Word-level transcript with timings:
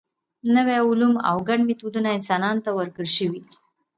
نوي 0.55 0.75
علوم 0.87 1.15
او 1.29 1.37
ګڼ 1.47 1.59
میتودونه 1.67 2.09
انسانانو 2.17 2.63
ته 2.65 2.71
ورکړل 2.73 3.09
شوي. 3.17 3.41